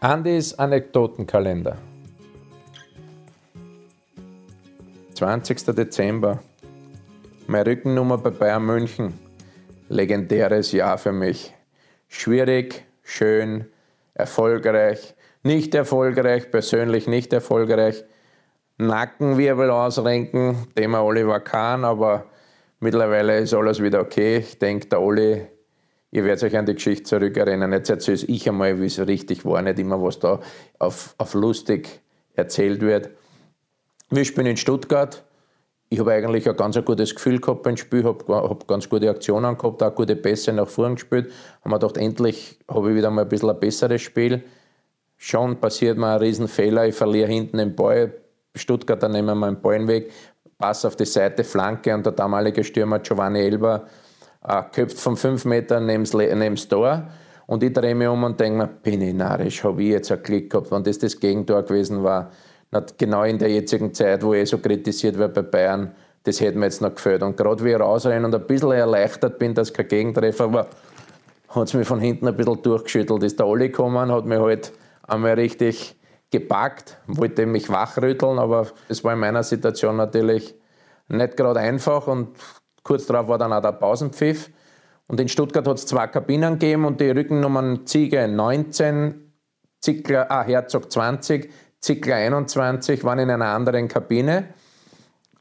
Andys 0.00 0.52
Anekdotenkalender. 0.52 1.78
20. 5.14 5.74
Dezember. 5.74 6.42
Meine 7.46 7.70
Rückennummer 7.70 8.18
bei 8.18 8.28
Bayern 8.28 8.66
München. 8.66 9.14
Legendäres 9.88 10.72
Jahr 10.72 10.98
für 10.98 11.12
mich. 11.12 11.54
Schwierig, 12.08 12.84
schön, 13.02 13.68
erfolgreich, 14.12 15.14
nicht 15.42 15.74
erfolgreich, 15.74 16.50
persönlich 16.50 17.06
nicht 17.06 17.32
erfolgreich. 17.32 18.04
Nackenwirbel 18.76 19.70
ausrenken, 19.70 20.66
Thema 20.76 21.02
Oliver 21.02 21.40
Kahn, 21.40 21.86
aber 21.86 22.26
mittlerweile 22.80 23.38
ist 23.38 23.54
alles 23.54 23.82
wieder 23.82 24.02
okay. 24.02 24.36
Ich 24.38 24.58
denke, 24.58 24.88
der 24.88 25.00
Oli 25.00 25.46
Ihr 26.16 26.24
werdet 26.24 26.44
euch 26.44 26.56
an 26.56 26.64
die 26.64 26.72
Geschichte 26.72 27.02
zurückerinnern. 27.02 27.74
Jetzt 27.74 27.90
erzähle 27.90 28.24
ich 28.26 28.48
einmal, 28.48 28.80
wie 28.80 28.86
es 28.86 28.98
richtig 28.98 29.44
war, 29.44 29.60
nicht 29.60 29.78
immer, 29.78 30.02
was 30.02 30.18
da 30.18 30.40
auf, 30.78 31.14
auf 31.18 31.34
lustig 31.34 32.00
erzählt 32.32 32.80
wird. 32.80 33.10
Wir 34.08 34.24
spielen 34.24 34.46
in 34.46 34.56
Stuttgart. 34.56 35.22
Ich 35.90 35.98
habe 35.98 36.14
eigentlich 36.14 36.48
ein 36.48 36.56
ganz 36.56 36.82
gutes 36.82 37.14
Gefühl 37.14 37.38
gehabt 37.38 37.64
beim 37.64 37.76
Spiel, 37.76 38.02
habe 38.04 38.24
hab 38.34 38.66
ganz 38.66 38.88
gute 38.88 39.10
Aktionen 39.10 39.58
gehabt, 39.58 39.82
auch 39.82 39.94
gute 39.94 40.16
Pässe 40.16 40.54
nach 40.54 40.68
vorn 40.68 40.94
gespielt. 40.94 41.30
Haben 41.62 41.72
wir 41.72 41.78
gedacht, 41.78 41.98
endlich 41.98 42.60
habe 42.66 42.88
ich 42.88 42.96
wieder 42.96 43.10
mal 43.10 43.22
ein 43.22 43.28
bisschen 43.28 43.50
ein 43.50 43.60
besseres 43.60 44.00
Spiel. 44.00 44.42
Schon 45.18 45.60
passiert 45.60 45.98
mir 45.98 46.14
ein 46.14 46.20
Riesenfehler, 46.20 46.86
ich 46.86 46.94
verliere 46.94 47.28
hinten 47.28 47.58
den 47.58 47.76
Ball. 47.76 48.14
Stuttgart, 48.54 49.02
dann 49.02 49.12
nehmen 49.12 49.38
wir 49.38 49.48
einen 49.48 49.60
Ball 49.60 49.86
weg, 49.86 50.10
Pass 50.56 50.86
auf 50.86 50.96
die 50.96 51.04
Seite, 51.04 51.44
Flanke 51.44 51.94
und 51.94 52.06
der 52.06 52.14
damalige 52.14 52.64
Stürmer 52.64 53.00
Giovanni 53.00 53.40
Elber 53.40 53.86
äh, 54.44 54.62
köpft 54.72 54.98
von 54.98 55.16
fünf 55.16 55.44
Metern 55.44 55.86
neben 55.86 56.04
das 56.04 56.68
Tor. 56.68 57.08
Und 57.46 57.62
ich 57.62 57.72
drehe 57.72 57.94
mich 57.94 58.08
um 58.08 58.24
und 58.24 58.40
denke 58.40 58.58
mir, 58.58 58.66
bin 58.66 59.00
ich 59.02 59.14
narrisch, 59.14 59.62
habe 59.62 59.82
ich 59.82 59.90
jetzt 59.90 60.10
einen 60.10 60.22
Klick 60.22 60.50
gehabt, 60.50 60.70
wenn 60.72 60.82
das 60.82 60.98
das 60.98 61.18
Gegentor 61.18 61.62
gewesen 61.62 62.02
war. 62.02 62.30
Genau 62.98 63.22
in 63.22 63.38
der 63.38 63.48
jetzigen 63.48 63.94
Zeit, 63.94 64.22
wo 64.22 64.34
ich 64.34 64.50
so 64.50 64.58
kritisiert 64.58 65.16
wird 65.16 65.32
bei 65.34 65.42
Bayern, 65.42 65.94
das 66.24 66.40
hätte 66.40 66.58
mir 66.58 66.66
jetzt 66.66 66.82
noch 66.82 66.94
gefällt. 66.94 67.22
Und 67.22 67.36
gerade 67.36 67.64
wie 67.64 67.70
ich 67.70 67.78
rausrenne 67.78 68.26
und 68.26 68.34
ein 68.34 68.46
bisschen 68.46 68.72
erleichtert 68.72 69.38
bin, 69.38 69.54
dass 69.54 69.72
kein 69.72 69.86
Gegentreffer 69.86 70.52
war, 70.52 70.66
hat 71.48 71.68
es 71.68 71.74
mich 71.74 71.86
von 71.86 72.00
hinten 72.00 72.26
ein 72.26 72.36
bisschen 72.36 72.60
durchgeschüttelt. 72.60 73.22
Ist 73.22 73.38
der 73.38 73.46
Olli 73.46 73.68
gekommen, 73.68 74.10
hat 74.10 74.26
mich 74.26 74.38
halt 74.38 74.72
einmal 75.06 75.34
richtig 75.34 75.96
gepackt, 76.30 76.98
wollte 77.06 77.46
mich 77.46 77.68
wachrütteln, 77.68 78.40
aber 78.40 78.66
es 78.88 79.04
war 79.04 79.12
in 79.12 79.20
meiner 79.20 79.44
Situation 79.44 79.96
natürlich 79.96 80.54
nicht 81.08 81.36
gerade 81.36 81.60
einfach 81.60 82.08
und 82.08 82.30
Kurz 82.86 83.04
darauf 83.06 83.26
war 83.26 83.36
dann 83.36 83.52
auch 83.52 83.60
der 83.60 83.72
Pausenpfiff. 83.72 84.48
Und 85.08 85.18
in 85.18 85.28
Stuttgart 85.28 85.66
hat 85.66 85.76
es 85.76 85.86
zwei 85.86 86.06
Kabinen 86.06 86.52
gegeben 86.56 86.84
und 86.84 87.00
die 87.00 87.10
Rückennummern 87.10 87.84
Ziege 87.84 88.28
19, 88.28 89.32
Zickler, 89.80 90.30
ah, 90.30 90.44
Herzog 90.44 90.92
20, 90.92 91.50
Zickler 91.80 92.14
21 92.14 93.02
waren 93.02 93.18
in 93.18 93.30
einer 93.30 93.46
anderen 93.46 93.88
Kabine. 93.88 94.50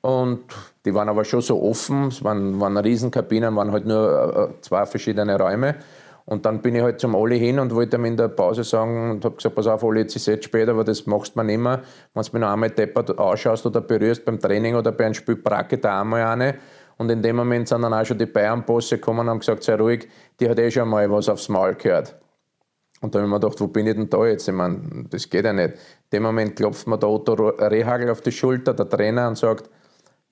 Und 0.00 0.46
die 0.84 0.92
waren 0.92 1.08
aber 1.08 1.24
schon 1.24 1.40
so 1.40 1.62
offen, 1.62 2.08
es 2.08 2.24
waren, 2.24 2.58
waren 2.58 2.76
Riesenkabinen, 2.76 3.54
waren 3.54 3.70
halt 3.70 3.86
nur 3.86 4.50
äh, 4.58 4.60
zwei 4.60 4.84
verschiedene 4.84 5.38
Räume. 5.38 5.76
Und 6.24 6.44
dann 6.44 6.60
bin 6.60 6.74
ich 6.74 6.82
halt 6.82 7.00
zum 7.00 7.14
Olli 7.14 7.38
hin 7.38 7.60
und 7.60 7.72
wollte 7.72 7.98
ihm 7.98 8.04
in 8.04 8.16
der 8.16 8.28
Pause 8.28 8.64
sagen 8.64 9.12
und 9.12 9.24
habe 9.24 9.36
gesagt, 9.36 9.54
pass 9.54 9.68
auf, 9.68 9.84
Olli, 9.84 10.00
jetzt 10.00 10.16
ist 10.16 10.26
es 10.26 10.44
spät, 10.44 10.68
aber 10.68 10.82
das 10.82 11.06
machst 11.06 11.36
nicht 11.36 11.58
mehr. 11.58 11.82
Wenn 12.14 12.22
du 12.24 12.30
mir 12.32 12.40
noch 12.40 12.52
einmal 12.52 12.70
deppert 12.70 13.16
ausschaust 13.16 13.64
oder 13.64 13.80
berührst 13.80 14.24
beim 14.24 14.40
Training 14.40 14.74
oder 14.74 14.90
bei 14.90 15.04
einem 15.04 15.14
Spiel, 15.14 15.36
bracke 15.36 15.78
da 15.78 16.00
einmal 16.00 16.24
eine. 16.24 16.56
Und 16.98 17.10
in 17.10 17.22
dem 17.22 17.36
Moment 17.36 17.68
sind 17.68 17.82
dann 17.82 17.94
auch 17.94 18.04
schon 18.04 18.18
die 18.18 18.26
Bayern-Bosse 18.26 18.96
gekommen 18.96 19.20
und 19.20 19.30
haben 19.30 19.38
gesagt, 19.38 19.62
sei 19.62 19.76
ruhig, 19.76 20.08
die 20.38 20.48
hat 20.48 20.58
eh 20.58 20.70
schon 20.70 20.88
mal 20.88 21.10
was 21.10 21.28
aufs 21.28 21.48
Maul 21.48 21.74
gehört. 21.74 22.16
Und 23.00 23.14
da 23.14 23.20
habe 23.20 23.28
ich 23.28 23.32
mir 23.32 23.40
gedacht, 23.40 23.60
wo 23.60 23.68
bin 23.68 23.86
ich 23.86 23.94
denn 23.94 24.10
da 24.10 24.26
jetzt? 24.26 24.48
Ich 24.48 24.54
meine, 24.54 25.06
das 25.08 25.30
geht 25.30 25.44
ja 25.44 25.52
nicht. 25.52 25.74
In 25.74 25.78
dem 26.12 26.22
Moment 26.24 26.56
klopft 26.56 26.86
mir 26.88 26.98
der 26.98 27.08
Otto 27.08 27.34
Rehagel 27.34 28.10
auf 28.10 28.20
die 28.20 28.32
Schulter, 28.32 28.74
der 28.74 28.88
Trainer, 28.88 29.28
und 29.28 29.38
sagt, 29.38 29.70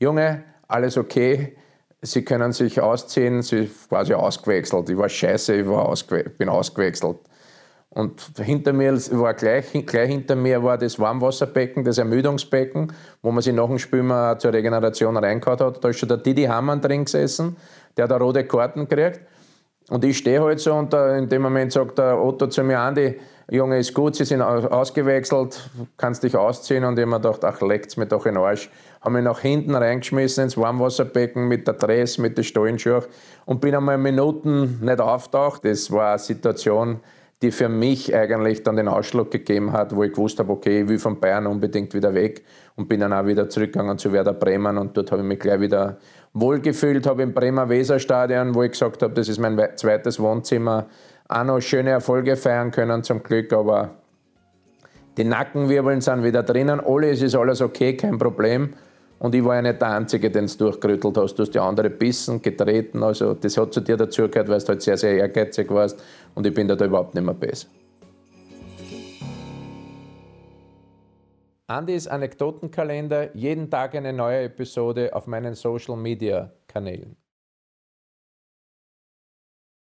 Junge, 0.01 0.43
alles 0.67 0.99
okay, 0.99 1.57
Sie 2.03 2.25
können 2.25 2.53
sich 2.53 2.81
ausziehen. 2.81 3.43
Sie 3.43 3.71
war 3.89 4.01
quasi 4.01 4.15
ausgewechselt. 4.15 4.89
Ich 4.89 4.97
war 4.97 5.09
scheiße, 5.09 5.57
ich 5.57 5.67
war 5.67 5.87
ausgewe 5.87 6.25
bin 6.31 6.49
ausgewechselt. 6.49 7.19
Und 7.97 8.21
hinter 8.37 8.75
mir 8.75 8.93
war 8.93 9.33
gleich, 9.33 9.73
gleich 9.87 10.11
hinter 10.11 10.37
mir 10.37 10.63
war 10.63 10.77
das 10.77 10.99
Warmwasserbecken, 10.99 11.83
das 11.83 11.97
Ermüdungsbecken, 11.97 12.93
wo 13.23 13.33
man 13.33 13.41
sich 13.41 13.55
nach 13.55 13.69
dem 13.69 13.79
Spiel 13.79 14.03
mal 14.03 14.39
zur 14.39 14.53
Regeneration 14.53 15.17
reingehauen 15.17 15.59
hat. 15.59 15.83
Da 15.83 15.89
ist 15.89 15.99
schon 15.99 16.11
der 16.11 16.19
Didi 16.19 16.45
Hammann 16.45 16.83
drin 16.83 17.07
gesessen, 17.07 17.57
der 17.97 18.07
hat 18.07 18.21
rote 18.21 18.45
Karten 18.45 18.87
gekriegt. 18.87 19.23
Und 19.89 20.05
ich 20.05 20.19
stehe 20.19 20.43
halt 20.43 20.61
so 20.61 20.75
und 20.75 20.93
in 20.93 21.27
dem 21.31 21.41
Moment 21.41 21.73
sagt 21.73 21.97
der 21.97 22.23
Otto 22.23 22.49
zu 22.49 22.63
mir, 22.65 22.81
Andi, 22.81 23.19
Junge, 23.51 23.79
ist 23.79 23.95
gut, 23.95 24.15
Sie 24.15 24.27
sind 24.27 24.43
ausgewechselt, 24.43 25.71
kannst 25.97 26.23
dich 26.23 26.37
ausziehen. 26.37 26.85
Und 26.85 26.99
ich 26.99 27.03
habe 27.03 27.13
mir 27.13 27.21
gedacht, 27.21 27.45
ach, 27.45 27.63
leckt's 27.63 27.97
mir 27.97 28.05
doch 28.05 28.27
in 28.27 28.35
den 28.35 28.43
Arsch. 28.43 28.69
Habe 29.01 29.15
mich 29.15 29.25
nach 29.25 29.41
hinten 29.41 29.75
reingeschmissen 29.75 30.45
ins 30.45 30.59
Warmwasserbecken 30.59 31.49
mit 31.49 31.67
der 31.67 31.75
Dress, 31.75 32.19
mit 32.19 32.37
den 32.37 32.45
Stollenschuhen 32.45 33.05
und 33.47 33.63
bin 33.63 33.75
einmal 33.75 33.97
Minuten 33.97 34.81
nicht 34.85 35.01
auftaucht. 35.01 35.65
Das 35.65 35.91
war 35.91 36.11
eine 36.11 36.19
Situation, 36.19 37.01
die 37.47 37.53
für 37.53 37.69
mich 37.69 38.13
eigentlich 38.13 38.65
dann 38.65 38.77
den 38.77 38.89
Ausschlag 38.89 39.31
gegeben 39.31 39.73
hat, 39.73 39.95
wo 39.95 40.03
ich 40.03 40.13
gewusst 40.13 40.41
habe, 40.41 40.51
okay, 40.53 40.83
ich 40.83 40.89
will 40.89 40.99
von 40.99 41.21
Bayern 41.21 41.47
unbedingt 41.47 41.95
wieder 41.95 42.13
weg 42.13 42.43
und 42.75 42.89
bin 42.89 42.99
dann 42.99 43.13
auch 43.13 43.25
wieder 43.25 43.49
zurückgegangen 43.49 43.99
zu 43.99 44.13
Werder 44.13 44.33
Bremen 44.33 44.77
und 44.79 44.97
dort 44.97 45.13
habe 45.13 45.23
ich 45.23 45.29
mich 45.29 45.39
gleich 45.39 45.61
wieder 45.61 45.99
wohlgefühlt, 46.33 47.07
habe 47.07 47.23
im 47.23 47.33
Bremer 47.33 47.69
Weserstadion, 47.69 48.53
wo 48.53 48.65
ich 48.65 48.73
gesagt 48.73 49.01
habe, 49.03 49.15
das 49.15 49.29
ist 49.29 49.39
mein 49.39 49.57
zweites 49.77 50.19
Wohnzimmer, 50.19 50.87
auch 51.29 51.45
noch 51.45 51.61
schöne 51.61 51.91
Erfolge 51.91 52.37
feiern 52.37 52.73
können 52.73 53.05
zum 53.05 53.23
Glück, 53.23 53.53
aber 53.53 53.91
die 55.17 55.25
Nackenwirbeln 55.25 56.01
sind 56.01 56.25
wieder 56.25 56.43
drinnen, 56.43 56.81
alles 56.85 57.23
ist 57.23 57.37
alles 57.37 57.63
okay, 57.63 57.97
kein 57.97 58.19
Problem. 58.19 58.75
Und 59.19 59.35
ich 59.35 59.45
war 59.45 59.57
ja 59.57 59.63
nicht 59.63 59.81
der 59.81 59.89
Einzige, 59.89 60.31
den 60.31 60.47
du 60.47 60.57
durchgerüttelt 60.57 61.17
hast. 61.17 61.35
Du 61.35 61.43
hast 61.43 61.55
die 61.55 61.59
andere 61.59 61.89
bissen, 61.89 62.43
getreten. 62.43 63.03
Also 63.03 63.35
das 63.35 63.57
hat 63.57 63.73
zu 63.73 63.81
dir 63.81 63.97
dazugehört, 63.97 64.49
weil 64.49 64.61
du 64.61 64.69
halt 64.69 64.83
sehr, 64.83 64.97
sehr 64.97 65.17
ehrgeizig 65.17 65.71
warst. 65.71 66.03
Und 66.35 66.47
ich 66.47 66.53
bin 66.53 66.69
da, 66.69 66.77
da 66.77 66.85
überhaupt 66.85 67.15
nicht 67.15 67.25
mehr 67.25 67.35
besser. 67.35 67.69
Andys 71.69 72.07
Anekdotenkalender, 72.07 73.35
jeden 73.35 73.71
Tag 73.71 73.97
eine 73.97 74.13
neue 74.13 74.45
Episode 74.45 75.13
auf 75.15 75.27
meinen 75.27 75.55
Social 75.55 75.97
Media 75.97 76.53
Kanälen. 76.69 77.17